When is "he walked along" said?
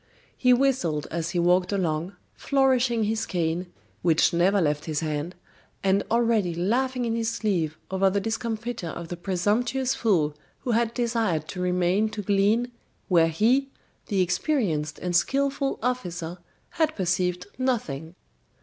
1.29-2.15